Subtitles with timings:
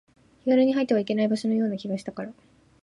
[0.43, 2.33] 気軽に入ってはいけない場所のような気がしたから